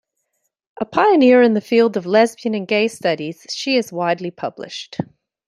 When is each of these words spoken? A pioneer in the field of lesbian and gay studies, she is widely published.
A 0.79 0.85
pioneer 0.85 1.43
in 1.43 1.53
the 1.53 1.61
field 1.61 1.95
of 1.95 2.07
lesbian 2.07 2.55
and 2.55 2.67
gay 2.67 2.87
studies, 2.87 3.45
she 3.51 3.75
is 3.75 3.93
widely 3.93 4.31
published. 4.31 4.97